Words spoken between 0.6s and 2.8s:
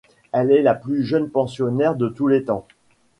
la plus jeune pensionnaire de tous les temps.